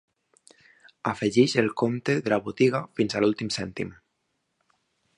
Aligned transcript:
Afegeix 1.11 1.53
el 1.63 1.69
compte 1.83 2.17
de 2.29 2.33
la 2.35 2.41
botiga 2.49 2.83
fins 3.01 3.17
a 3.21 3.25
l'últim 3.25 3.55
cèntim. 3.61 3.97